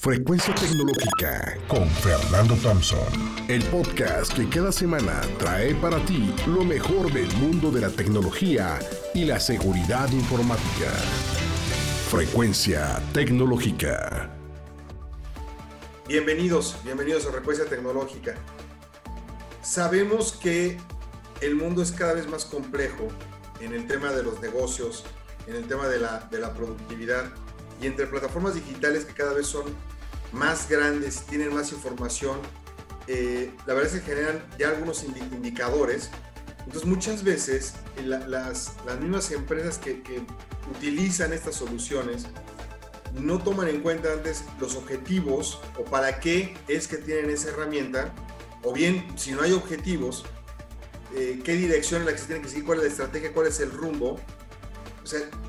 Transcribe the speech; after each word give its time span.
Frecuencia 0.00 0.54
Tecnológica 0.54 1.58
con 1.66 1.90
Fernando 1.90 2.54
Thompson. 2.62 3.00
El 3.48 3.64
podcast 3.64 4.32
que 4.32 4.48
cada 4.48 4.70
semana 4.70 5.22
trae 5.40 5.74
para 5.74 5.98
ti 6.06 6.32
lo 6.46 6.62
mejor 6.62 7.12
del 7.12 7.26
mundo 7.38 7.72
de 7.72 7.80
la 7.80 7.90
tecnología 7.90 8.78
y 9.12 9.24
la 9.24 9.40
seguridad 9.40 10.08
informática. 10.12 10.92
Frecuencia 12.08 13.02
Tecnológica. 13.12 14.30
Bienvenidos, 16.06 16.76
bienvenidos 16.84 17.26
a 17.26 17.32
Frecuencia 17.32 17.64
Tecnológica. 17.64 18.36
Sabemos 19.62 20.30
que 20.30 20.78
el 21.40 21.56
mundo 21.56 21.82
es 21.82 21.90
cada 21.90 22.12
vez 22.12 22.28
más 22.28 22.44
complejo 22.44 23.08
en 23.60 23.74
el 23.74 23.88
tema 23.88 24.12
de 24.12 24.22
los 24.22 24.40
negocios, 24.40 25.02
en 25.48 25.56
el 25.56 25.66
tema 25.66 25.88
de 25.88 25.98
la, 25.98 26.20
de 26.30 26.38
la 26.38 26.54
productividad 26.54 27.32
y 27.80 27.86
entre 27.86 28.06
plataformas 28.06 28.54
digitales 28.54 29.04
que 29.04 29.14
cada 29.14 29.32
vez 29.32 29.46
son 29.46 29.64
más 30.32 30.68
grandes, 30.68 31.22
tienen 31.22 31.54
más 31.54 31.72
información, 31.72 32.38
eh, 33.06 33.50
la 33.66 33.74
verdad 33.74 33.94
es 33.94 34.02
que 34.02 34.14
generan 34.14 34.44
ya 34.58 34.68
algunos 34.68 35.02
indicadores. 35.04 36.10
Entonces 36.66 36.84
muchas 36.84 37.24
veces 37.24 37.74
eh, 37.96 38.02
las, 38.02 38.74
las, 38.84 39.00
mismas 39.00 39.30
empresas 39.30 39.78
que, 39.78 40.02
que, 40.02 40.22
utilizan 40.76 41.32
estas 41.32 41.54
soluciones 41.54 42.26
no 43.14 43.38
toman 43.38 43.68
en 43.68 43.80
cuenta 43.80 44.12
antes 44.12 44.44
los 44.60 44.76
objetivos 44.76 45.62
o 45.78 45.84
para 45.84 46.20
qué 46.20 46.58
es 46.68 46.86
que 46.88 46.98
tienen 46.98 47.30
esa 47.30 47.48
herramienta, 47.48 48.12
o 48.62 48.74
bien 48.74 49.06
si 49.16 49.32
no 49.32 49.40
hay 49.40 49.52
objetivos, 49.52 50.26
eh, 51.14 51.40
qué 51.42 51.54
dirección 51.54 52.02
en 52.02 52.06
la 52.06 52.12
que 52.12 52.18
se 52.18 52.26
tiene 52.26 52.42
que 52.42 52.48
seguir, 52.48 52.64
cuál 52.64 52.78
es 52.78 52.84
la 52.84 52.90
estrategia, 52.90 53.32
cuál 53.32 53.46
es 53.46 53.60
el 53.60 53.70
rumbo. 53.70 54.20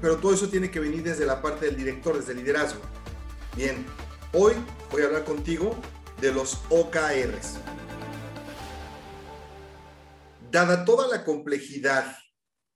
Pero 0.01 0.17
todo 0.17 0.33
eso 0.33 0.49
tiene 0.49 0.71
que 0.71 0.79
venir 0.79 1.03
desde 1.03 1.25
la 1.25 1.41
parte 1.41 1.65
del 1.65 1.75
director, 1.75 2.17
desde 2.17 2.31
el 2.31 2.39
liderazgo. 2.39 2.81
Bien, 3.55 3.85
hoy 4.33 4.53
voy 4.91 5.01
a 5.01 5.05
hablar 5.05 5.25
contigo 5.25 5.75
de 6.21 6.31
los 6.31 6.59
OKRs. 6.69 7.57
Dada 10.51 10.85
toda 10.85 11.07
la 11.07 11.23
complejidad 11.23 12.17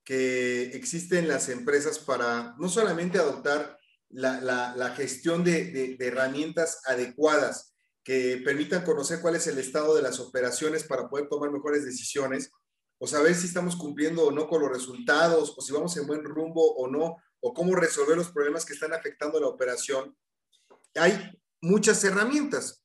que 0.04 0.64
existe 0.74 1.18
en 1.18 1.28
las 1.28 1.48
empresas 1.48 1.98
para 1.98 2.54
no 2.58 2.68
solamente 2.68 3.18
adoptar 3.18 3.78
la, 4.10 4.94
gestión 4.96 5.42
de, 5.42 5.96
herramientas 5.98 6.80
adecuadas 6.86 7.74
que 8.04 8.40
permitan 8.44 8.84
conocer 8.84 9.20
cuál 9.20 9.36
es 9.36 9.46
el 9.46 9.58
estado 9.58 9.96
de 9.96 10.02
las 10.02 10.20
operaciones 10.20 10.84
para 10.84 11.08
poder 11.08 11.28
tomar 11.28 11.50
mejores 11.50 11.84
decisiones, 11.84 12.52
o 12.98 13.06
saber 13.06 13.34
si 13.34 13.46
estamos 13.46 13.76
cumpliendo 13.76 14.24
o 14.24 14.30
no 14.30 14.48
con 14.48 14.62
los 14.62 14.70
resultados, 14.70 15.54
o 15.56 15.60
si 15.60 15.72
vamos 15.72 15.96
en 15.96 16.06
buen 16.06 16.24
rumbo 16.24 16.74
o 16.74 16.88
no, 16.88 17.16
o 17.40 17.52
cómo 17.52 17.74
resolver 17.74 18.16
los 18.16 18.30
problemas 18.30 18.64
que 18.64 18.72
están 18.72 18.92
afectando 18.92 19.38
la 19.40 19.48
operación. 19.48 20.16
Hay 20.94 21.38
muchas 21.60 22.02
herramientas. 22.04 22.82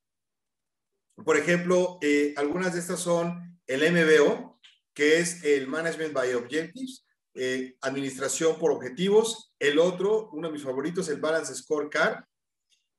Por 1.24 1.38
ejemplo, 1.38 1.98
eh, 2.02 2.34
algunas 2.38 2.74
de 2.74 2.80
estas 2.80 3.00
son 3.00 3.60
el 3.68 3.84
MBO, 3.92 4.60
que 4.94 5.20
es 5.20 5.44
el 5.44 5.68
Management 5.68 6.14
by 6.14 6.34
Objectives, 6.34 7.06
eh, 7.36 7.78
administración 7.82 8.58
por 8.58 8.72
objetivos. 8.72 9.54
El 9.60 9.80
otro, 9.80 10.30
uno 10.34 10.48
de 10.48 10.54
mis 10.54 10.64
favoritos, 10.64 11.08
el 11.10 11.22
Balance 11.22 11.56
Scorecard. 11.56 12.26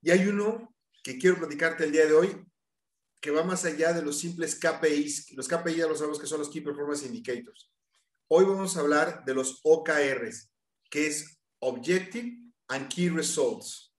Y 0.03 0.11
hay 0.11 0.27
uno 0.27 0.75
que 1.03 1.19
quiero 1.19 1.39
platicarte 1.39 1.85
el 1.85 1.93
día 1.93 2.07
de 2.07 2.15
hoy, 2.15 2.47
que 3.21 3.31
va 3.31 3.45
más 3.45 3.65
allá 3.65 3.93
de 3.93 4.03
los 4.03 4.19
simples 4.19 4.55
KPIs. 4.57 5.33
Los 5.33 5.47
KPIs 5.47 5.77
ya 5.77 5.87
lo 5.87 5.97
sabemos 5.97 6.19
que 6.19 6.27
son 6.27 6.41
los 6.41 6.49
Key 6.49 6.63
Performance 6.63 7.05
Indicators. 7.05 7.71
Hoy 8.29 8.45
vamos 8.45 8.77
a 8.77 8.81
hablar 8.81 9.25
de 9.25 9.35
los 9.35 9.61
OKRs, 9.63 10.51
que 10.91 11.07
es 11.07 11.39
Objective 11.59 12.39
and 12.69 12.89
Key 12.89 13.11
Results. 13.11 13.95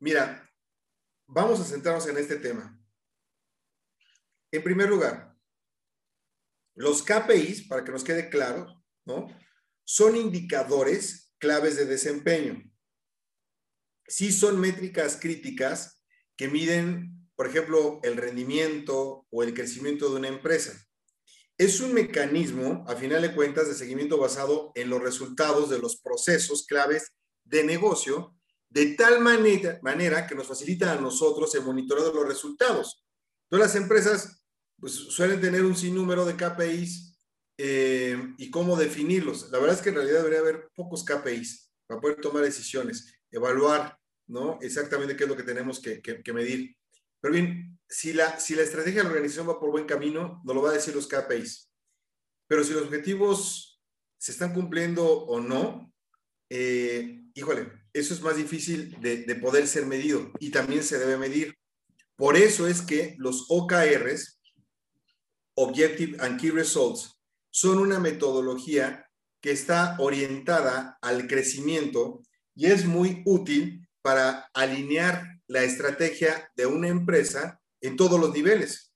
Mira, 0.00 0.50
vamos 1.26 1.60
a 1.60 1.64
centrarnos 1.64 2.06
en 2.08 2.16
este 2.18 2.36
tema. 2.36 2.78
En 4.50 4.62
primer 4.62 4.88
lugar, 4.88 5.36
los 6.74 7.02
KPIs, 7.02 7.68
para 7.68 7.84
que 7.84 7.92
nos 7.92 8.02
quede 8.02 8.28
claro, 8.28 8.82
¿no? 9.04 9.28
Son 9.84 10.16
indicadores 10.16 11.34
claves 11.38 11.76
de 11.76 11.86
desempeño. 11.86 12.62
Sí 14.06 14.32
son 14.32 14.60
métricas 14.60 15.16
críticas 15.16 16.02
que 16.36 16.48
miden, 16.48 17.23
por 17.36 17.46
ejemplo, 17.46 18.00
el 18.02 18.16
rendimiento 18.16 19.26
o 19.30 19.42
el 19.42 19.54
crecimiento 19.54 20.10
de 20.10 20.16
una 20.16 20.28
empresa. 20.28 20.72
Es 21.56 21.80
un 21.80 21.94
mecanismo, 21.94 22.84
a 22.88 22.96
final 22.96 23.22
de 23.22 23.34
cuentas, 23.34 23.68
de 23.68 23.74
seguimiento 23.74 24.18
basado 24.18 24.72
en 24.74 24.90
los 24.90 25.02
resultados 25.02 25.70
de 25.70 25.78
los 25.78 26.00
procesos 26.00 26.66
claves 26.66 27.12
de 27.44 27.64
negocio 27.64 28.34
de 28.70 28.94
tal 28.94 29.20
manera, 29.20 29.78
manera 29.82 30.26
que 30.26 30.34
nos 30.34 30.48
facilita 30.48 30.92
a 30.92 31.00
nosotros 31.00 31.54
el 31.54 31.62
monitoreo 31.62 32.08
de 32.08 32.14
los 32.14 32.26
resultados. 32.26 33.04
Todas 33.48 33.68
las 33.68 33.76
empresas 33.76 34.44
pues, 34.80 34.94
suelen 34.94 35.40
tener 35.40 35.64
un 35.64 35.76
sinnúmero 35.76 36.24
de 36.24 36.34
KPIs 36.34 37.16
eh, 37.56 38.34
y 38.36 38.50
cómo 38.50 38.76
definirlos. 38.76 39.50
La 39.52 39.60
verdad 39.60 39.76
es 39.76 39.82
que 39.82 39.90
en 39.90 39.94
realidad 39.94 40.18
debería 40.18 40.40
haber 40.40 40.70
pocos 40.74 41.04
KPIs 41.04 41.70
para 41.86 42.00
poder 42.00 42.20
tomar 42.20 42.42
decisiones, 42.42 43.14
evaluar 43.30 43.96
¿no? 44.26 44.58
exactamente 44.60 45.16
qué 45.16 45.24
es 45.24 45.30
lo 45.30 45.36
que 45.36 45.44
tenemos 45.44 45.80
que, 45.80 46.02
que, 46.02 46.32
medir. 46.32 46.76
Pero 47.24 47.32
bien, 47.32 47.80
si 47.88 48.12
la, 48.12 48.38
si 48.38 48.54
la 48.54 48.64
estrategia 48.64 48.98
de 48.98 49.04
la 49.04 49.08
organización 49.08 49.48
va 49.48 49.58
por 49.58 49.70
buen 49.70 49.86
camino, 49.86 50.42
nos 50.44 50.54
lo 50.54 50.60
va 50.60 50.68
a 50.68 50.74
decir 50.74 50.94
los 50.94 51.06
KPIs. 51.08 51.70
Pero 52.46 52.62
si 52.62 52.74
los 52.74 52.82
objetivos 52.82 53.82
se 54.18 54.32
están 54.32 54.52
cumpliendo 54.52 55.06
o 55.06 55.40
no, 55.40 55.90
eh, 56.50 57.22
híjole, 57.32 57.72
eso 57.94 58.12
es 58.12 58.20
más 58.20 58.36
difícil 58.36 59.00
de, 59.00 59.34
poder 59.36 59.66
ser 59.66 59.86
medido 59.86 60.32
y 60.38 60.50
también 60.50 60.82
se 60.82 60.98
debe 60.98 61.16
medir. 61.16 61.56
Por 62.14 62.36
eso 62.36 62.66
es 62.66 62.82
que 62.82 63.14
los 63.16 63.46
OKRs, 63.48 64.42
Objective 65.54 66.18
and 66.20 66.38
Key 66.38 66.50
Results, 66.50 67.18
son 67.48 67.78
una 67.78 68.00
metodología 68.00 69.10
que 69.40 69.50
está 69.50 69.96
orientada 69.98 70.98
al 71.00 71.26
crecimiento 71.26 72.22
y 72.54 72.66
es 72.66 72.84
muy 72.84 73.22
útil 73.24 73.88
para 74.02 74.50
alinear 74.52 75.33
la 75.46 75.62
estrategia 75.62 76.50
de 76.56 76.66
una 76.66 76.88
empresa 76.88 77.60
en 77.80 77.96
todos 77.96 78.18
los 78.18 78.32
niveles. 78.32 78.92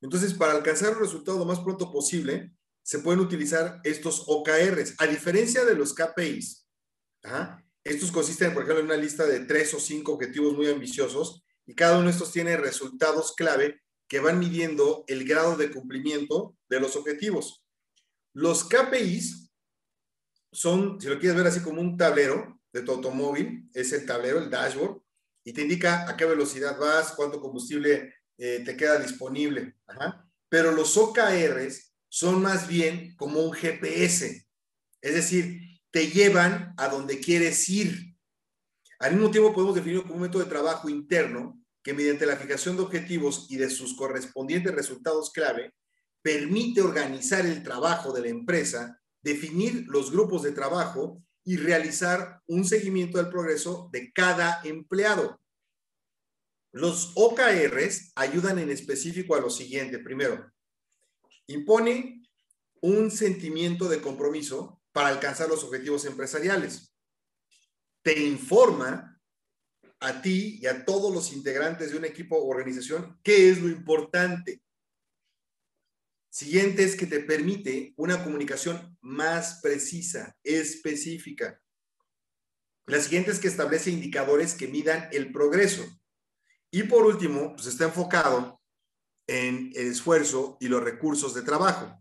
Entonces, 0.00 0.34
para 0.34 0.52
alcanzar 0.52 0.92
el 0.92 0.98
resultado 0.98 1.38
lo 1.38 1.44
más 1.44 1.60
pronto 1.60 1.92
posible, 1.92 2.52
se 2.82 3.00
pueden 3.00 3.20
utilizar 3.20 3.80
estos 3.84 4.24
OKRs, 4.26 4.94
a 4.98 5.06
diferencia 5.06 5.64
de 5.64 5.74
los 5.74 5.94
KPIs. 5.94 6.66
Estos 7.84 8.10
consisten, 8.10 8.52
por 8.52 8.62
ejemplo, 8.62 8.80
en 8.80 8.86
una 8.86 8.96
lista 8.96 9.26
de 9.26 9.40
tres 9.40 9.72
o 9.74 9.80
cinco 9.80 10.12
objetivos 10.12 10.54
muy 10.54 10.68
ambiciosos 10.68 11.44
y 11.66 11.74
cada 11.74 11.98
uno 11.98 12.06
de 12.06 12.12
estos 12.12 12.32
tiene 12.32 12.56
resultados 12.56 13.34
clave 13.34 13.80
que 14.08 14.20
van 14.20 14.38
midiendo 14.38 15.04
el 15.06 15.24
grado 15.24 15.56
de 15.56 15.70
cumplimiento 15.70 16.56
de 16.68 16.80
los 16.80 16.96
objetivos. 16.96 17.64
Los 18.32 18.64
KPIs 18.64 19.50
son, 20.52 21.00
si 21.00 21.08
lo 21.08 21.18
quieres 21.18 21.36
ver 21.36 21.46
así 21.46 21.60
como 21.60 21.80
un 21.80 21.96
tablero 21.96 22.60
de 22.72 22.82
tu 22.82 22.92
automóvil, 22.92 23.68
es 23.72 23.92
el 23.92 24.04
tablero, 24.04 24.38
el 24.38 24.50
dashboard, 24.50 25.00
y 25.44 25.52
te 25.52 25.62
indica 25.62 26.08
a 26.08 26.16
qué 26.16 26.24
velocidad 26.24 26.78
vas, 26.78 27.12
cuánto 27.12 27.40
combustible 27.40 28.14
eh, 28.38 28.62
te 28.64 28.76
queda 28.76 28.98
disponible. 28.98 29.76
Pero 30.48 30.72
los 30.72 30.96
OKRs 30.96 31.94
son 32.08 32.42
más 32.42 32.66
bien 32.66 33.14
como 33.16 33.40
un 33.40 33.52
GPS, 33.52 34.46
es 35.00 35.14
decir, 35.14 35.60
te 35.90 36.08
llevan 36.08 36.74
a 36.76 36.88
donde 36.88 37.20
quieres 37.20 37.68
ir. 37.68 38.16
Al 38.98 39.14
mismo 39.14 39.30
tiempo 39.30 39.54
podemos 39.54 39.74
definirlo 39.74 40.02
como 40.02 40.16
un 40.16 40.22
método 40.22 40.42
de 40.42 40.50
trabajo 40.50 40.88
interno 40.88 41.60
que 41.82 41.94
mediante 41.94 42.26
la 42.26 42.36
fijación 42.36 42.76
de 42.76 42.82
objetivos 42.82 43.46
y 43.48 43.56
de 43.56 43.70
sus 43.70 43.96
correspondientes 43.96 44.74
resultados 44.74 45.30
clave, 45.32 45.72
permite 46.22 46.82
organizar 46.82 47.46
el 47.46 47.62
trabajo 47.62 48.12
de 48.12 48.20
la 48.20 48.28
empresa, 48.28 49.00
definir 49.22 49.86
los 49.88 50.10
grupos 50.10 50.42
de 50.42 50.52
trabajo 50.52 51.22
y 51.50 51.56
realizar 51.56 52.40
un 52.46 52.64
seguimiento 52.64 53.18
del 53.18 53.28
progreso 53.28 53.90
de 53.92 54.12
cada 54.12 54.60
empleado. 54.62 55.40
Los 56.70 57.10
OKRs 57.16 58.12
ayudan 58.14 58.60
en 58.60 58.70
específico 58.70 59.34
a 59.34 59.40
lo 59.40 59.50
siguiente. 59.50 59.98
Primero, 59.98 60.48
impone 61.48 62.22
un 62.80 63.10
sentimiento 63.10 63.88
de 63.88 64.00
compromiso 64.00 64.80
para 64.92 65.08
alcanzar 65.08 65.48
los 65.48 65.64
objetivos 65.64 66.04
empresariales. 66.04 66.94
Te 68.02 68.16
informa 68.22 69.20
a 69.98 70.22
ti 70.22 70.60
y 70.62 70.66
a 70.68 70.84
todos 70.84 71.12
los 71.12 71.32
integrantes 71.32 71.90
de 71.90 71.98
un 71.98 72.04
equipo 72.04 72.36
o 72.36 72.46
organización 72.46 73.18
qué 73.24 73.50
es 73.50 73.60
lo 73.60 73.68
importante. 73.68 74.62
Siguiente 76.30 76.84
es 76.84 76.96
que 76.96 77.06
te 77.06 77.20
permite 77.20 77.92
una 77.96 78.22
comunicación 78.22 78.96
más 79.00 79.60
precisa, 79.60 80.36
específica. 80.44 81.60
La 82.86 83.00
siguiente 83.00 83.32
es 83.32 83.40
que 83.40 83.48
establece 83.48 83.90
indicadores 83.90 84.54
que 84.54 84.68
midan 84.68 85.08
el 85.12 85.32
progreso. 85.32 85.84
Y 86.70 86.84
por 86.84 87.04
último, 87.04 87.54
pues 87.54 87.66
está 87.66 87.84
enfocado 87.84 88.60
en 89.26 89.72
el 89.74 89.88
esfuerzo 89.88 90.56
y 90.60 90.68
los 90.68 90.82
recursos 90.82 91.34
de 91.34 91.42
trabajo 91.42 92.00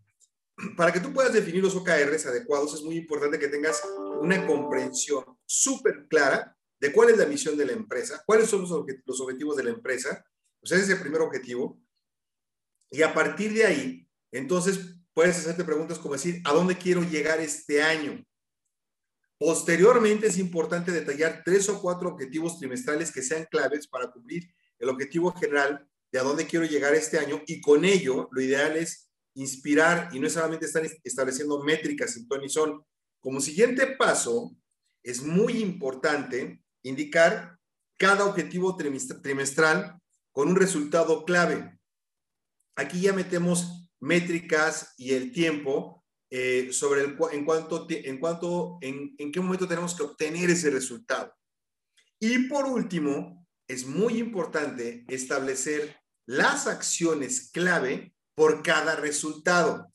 para 0.77 0.91
que 0.91 0.99
tú 0.99 1.13
puedas 1.13 1.33
definir 1.33 1.63
los 1.63 1.75
OKRs 1.75 2.25
adecuados, 2.25 2.73
es 2.73 2.81
muy 2.81 2.97
importante 2.97 3.39
que 3.39 3.47
tengas 3.47 3.81
una 4.19 4.45
comprensión 4.45 5.23
súper 5.45 6.07
clara 6.07 6.55
de 6.79 6.91
cuál 6.91 7.09
es 7.09 7.17
la 7.17 7.25
misión 7.25 7.57
de 7.57 7.65
la 7.65 7.73
empresa, 7.73 8.23
cuáles 8.25 8.49
son 8.49 8.61
los, 8.61 8.71
objetivos 8.71 9.57
de 9.57 9.63
la 9.63 9.71
empresa. 9.71 10.25
Pues 10.59 10.71
ese 10.71 10.83
es 10.83 10.89
el 10.89 11.01
primer 11.01 11.21
objetivo. 11.21 11.81
Y 12.91 13.01
a 13.01 13.13
partir 13.13 13.53
de 13.53 13.65
ahí, 13.65 14.08
entonces 14.31 14.95
puedes 15.13 15.37
hacerte 15.37 15.63
preguntas 15.63 15.99
como 15.99 16.13
decir, 16.13 16.41
¿a 16.45 16.53
dónde 16.53 16.77
quiero 16.77 17.03
llegar 17.03 17.39
este 17.39 17.81
año? 17.81 18.23
Posteriormente 19.37 20.27
es 20.27 20.37
importante 20.37 20.91
detallar 20.91 21.43
tres 21.45 21.69
o 21.69 21.81
cuatro 21.81 22.09
objetivos 22.09 22.59
trimestrales 22.59 23.11
que 23.11 23.21
sean 23.21 23.45
claves 23.49 23.87
para 23.87 24.11
cumplir 24.11 24.53
el 24.77 24.89
objetivo 24.89 25.31
general 25.33 25.87
de 26.11 26.19
a 26.19 26.23
dónde 26.23 26.45
quiero 26.45 26.65
llegar 26.65 26.93
este 26.93 27.19
año 27.19 27.41
y 27.47 27.61
con 27.61 27.85
ello 27.85 28.27
lo 28.31 28.41
ideal 28.41 28.75
es 28.75 29.09
inspirar 29.35 30.09
y 30.11 30.19
no 30.19 30.29
solamente 30.29 30.65
estar 30.65 30.83
estableciendo 31.03 31.63
métricas 31.63 32.17
en 32.17 32.27
ton 32.27 32.43
y 32.43 32.49
son. 32.49 32.83
Como 33.21 33.39
siguiente 33.39 33.87
paso, 33.87 34.55
es 35.03 35.23
muy 35.23 35.61
importante 35.61 36.61
indicar 36.83 37.57
cada 37.97 38.25
objetivo 38.25 38.75
trimestral 38.75 40.01
con 40.31 40.49
un 40.49 40.55
resultado 40.55 41.25
clave. 41.25 41.79
Aquí 42.75 43.01
ya 43.01 43.13
metemos 43.13 43.78
métricas 43.99 44.93
y 44.97 45.13
el 45.13 45.31
tiempo 45.31 46.05
eh, 46.29 46.71
sobre 46.71 47.01
el, 47.01 47.17
en 47.31 47.45
cuanto, 47.45 47.87
en, 47.89 48.19
cuanto 48.19 48.77
en, 48.81 49.15
en 49.17 49.31
qué 49.31 49.39
momento 49.39 49.67
tenemos 49.67 49.95
que 49.95 50.03
obtener 50.03 50.49
ese 50.49 50.69
resultado. 50.69 51.33
Y 52.19 52.47
por 52.47 52.65
último, 52.65 53.47
es 53.67 53.85
muy 53.85 54.17
importante 54.17 55.05
establecer 55.07 55.97
las 56.25 56.67
acciones 56.67 57.49
clave 57.51 58.13
por 58.35 58.61
cada 58.61 58.95
resultado. 58.95 59.91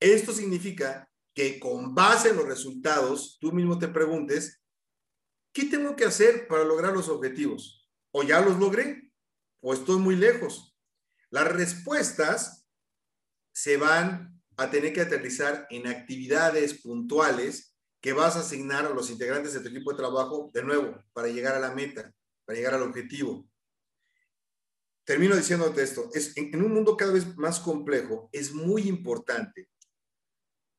Esto 0.00 0.32
significa 0.32 1.08
que 1.34 1.58
con 1.58 1.94
base 1.94 2.30
en 2.30 2.36
los 2.36 2.46
resultados, 2.46 3.38
tú 3.40 3.52
mismo 3.52 3.78
te 3.78 3.88
preguntes, 3.88 4.62
¿qué 5.52 5.64
tengo 5.64 5.96
que 5.96 6.04
hacer 6.04 6.46
para 6.46 6.64
lograr 6.64 6.92
los 6.92 7.08
objetivos? 7.08 7.90
¿O 8.12 8.22
ya 8.22 8.40
los 8.40 8.58
logré? 8.58 9.10
¿O 9.60 9.74
estoy 9.74 9.98
muy 9.98 10.14
lejos? 10.14 10.76
Las 11.30 11.48
respuestas 11.52 12.63
se 13.54 13.76
van 13.76 14.42
a 14.56 14.70
tener 14.70 14.92
que 14.92 15.00
aterrizar 15.00 15.66
en 15.70 15.86
actividades 15.86 16.82
puntuales 16.82 17.74
que 18.00 18.12
vas 18.12 18.36
a 18.36 18.40
asignar 18.40 18.84
a 18.84 18.90
los 18.90 19.10
integrantes 19.10 19.54
de 19.54 19.60
tu 19.60 19.68
equipo 19.68 19.92
de 19.92 19.96
trabajo, 19.96 20.50
de 20.52 20.62
nuevo, 20.62 21.02
para 21.12 21.28
llegar 21.28 21.54
a 21.54 21.60
la 21.60 21.74
meta, 21.74 22.12
para 22.44 22.58
llegar 22.58 22.74
al 22.74 22.82
objetivo. 22.82 23.48
Termino 25.04 25.36
diciéndote 25.36 25.82
esto, 25.82 26.10
es, 26.12 26.36
en, 26.36 26.62
un 26.62 26.74
mundo 26.74 26.96
cada 26.96 27.12
vez 27.12 27.36
más 27.36 27.60
complejo, 27.60 28.28
es 28.32 28.52
muy 28.52 28.82
importante 28.82 29.70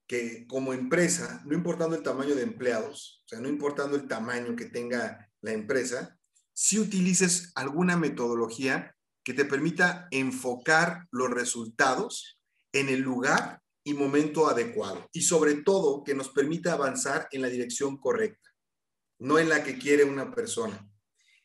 que 0.07 0.45
como 0.47 0.73
empresa, 0.73 1.41
no 1.45 1.55
importando 1.55 1.95
el 1.95 2.03
tamaño 2.03 2.35
de 2.35 2.43
empleados, 2.43 3.23
o 3.25 3.29
sea, 3.29 3.39
no 3.39 3.49
importando 3.49 3.95
el 3.95 4.07
tamaño 4.07 4.55
que 4.55 4.65
tenga 4.65 5.31
la 5.41 5.51
empresa, 5.51 6.19
si 6.53 6.79
utilices 6.79 7.51
alguna 7.55 7.97
metodología 7.97 8.95
que 9.23 9.33
te 9.33 9.45
permita 9.45 10.07
enfocar 10.11 11.07
los 11.11 11.31
resultados 11.31 12.34
en 12.75 12.89
el 12.89 12.99
lugar 12.99 13.61
y 13.85 13.93
momento 13.93 14.47
adecuado. 14.47 15.07
Y 15.13 15.21
sobre 15.21 15.55
todo, 15.55 16.03
que 16.03 16.13
nos 16.13 16.29
permita 16.29 16.73
avanzar 16.73 17.27
en 17.31 17.41
la 17.41 17.47
dirección 17.47 17.97
correcta, 17.97 18.49
no 19.19 19.39
en 19.39 19.49
la 19.49 19.63
que 19.63 19.77
quiere 19.77 20.03
una 20.03 20.33
persona. 20.33 20.87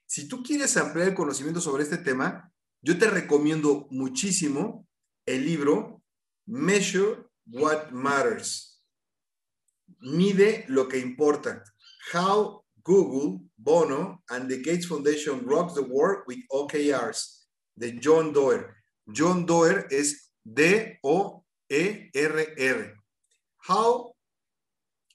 Si 0.07 0.27
tú 0.27 0.43
quieres 0.43 0.77
ampliar 0.77 1.09
el 1.09 1.15
conocimiento 1.15 1.61
sobre 1.61 1.85
este 1.85 1.99
tema, 1.99 2.53
yo 2.83 2.99
te 2.99 3.09
recomiendo 3.09 3.87
muchísimo 3.91 4.89
el 5.25 5.45
libro 5.45 6.03
Measure 6.47 7.27
What 7.47 7.91
Matters. 7.91 8.83
Mide 10.01 10.65
lo 10.69 10.89
que 10.89 10.99
importa. 10.99 11.63
How 12.13 12.65
Google, 12.83 13.43
Bono, 13.57 14.23
and 14.31 14.49
the 14.49 14.63
Gates 14.63 14.87
Foundation 14.87 15.45
Rocks 15.45 15.75
the 15.75 15.83
World 15.83 16.25
with 16.27 16.39
OKRs, 16.51 17.47
de 17.77 18.01
John 18.01 18.33
Doerr. 18.33 18.75
John 19.13 19.47
Doerr 19.47 19.87
es 19.91 20.30
D-O 20.45 21.45
ERR. 21.71 22.95
How 23.59 24.15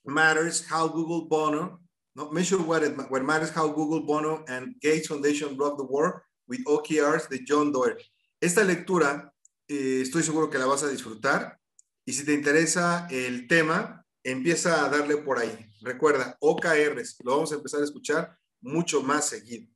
matters 0.05 0.65
how 0.69 0.87
Google 0.87 1.27
Bono, 1.27 1.79
no, 2.15 2.31
measure 2.31 2.57
what, 2.57 2.83
it, 2.83 2.95
what 3.09 3.23
matters 3.23 3.49
how 3.49 3.67
Google 3.67 4.05
Bono 4.05 4.43
and 4.47 4.75
Gates 4.81 5.07
Foundation 5.07 5.57
rock 5.57 5.77
the 5.77 5.83
world 5.83 6.21
with 6.47 6.63
OKRs 6.65 7.27
de 7.29 7.43
John 7.45 7.71
Doerr. 7.71 7.97
Esta 8.39 8.63
lectura 8.63 9.33
eh, 9.67 10.01
estoy 10.01 10.23
seguro 10.23 10.49
que 10.49 10.59
la 10.59 10.67
vas 10.67 10.83
a 10.83 10.89
disfrutar 10.89 11.59
y 12.05 12.13
si 12.13 12.23
te 12.23 12.33
interesa 12.33 13.07
el 13.09 13.47
tema, 13.47 14.05
empieza 14.23 14.85
a 14.85 14.89
darle 14.89 15.17
por 15.17 15.39
ahí. 15.39 15.57
Recuerda, 15.81 16.37
OKRs, 16.39 17.17
lo 17.23 17.31
vamos 17.31 17.51
a 17.51 17.55
empezar 17.55 17.81
a 17.81 17.85
escuchar 17.85 18.37
mucho 18.61 19.01
más 19.01 19.27
seguido. 19.27 19.67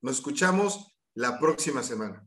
Nos 0.00 0.16
escuchamos 0.16 0.94
la 1.14 1.38
próxima 1.38 1.82
semana. 1.82 2.26